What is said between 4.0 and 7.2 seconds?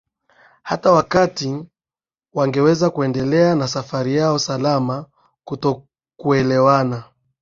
yao salama Kutokuelewana